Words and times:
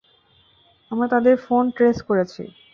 আমরা 0.91 1.07
তাদের 1.07 1.35
phone 1.45 1.63
trace 1.75 1.97
করেছি। 2.07 2.43